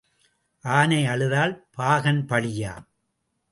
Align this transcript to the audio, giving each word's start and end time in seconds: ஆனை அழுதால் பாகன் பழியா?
ஆனை 0.65 1.05
அழுதால் 1.05 1.53
பாகன் 1.77 2.25
பழியா? 2.25 2.73